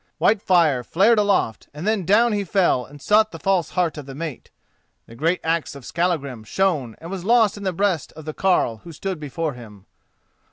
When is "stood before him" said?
8.93-9.85